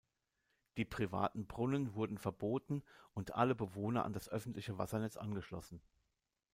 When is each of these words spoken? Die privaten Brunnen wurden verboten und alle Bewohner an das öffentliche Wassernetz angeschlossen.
Die 0.77 0.83
privaten 0.85 1.45
Brunnen 1.45 1.93
wurden 1.93 2.17
verboten 2.17 2.81
und 3.13 3.35
alle 3.35 3.53
Bewohner 3.53 4.03
an 4.03 4.13
das 4.13 4.27
öffentliche 4.29 4.79
Wassernetz 4.79 5.15
angeschlossen. 5.15 5.79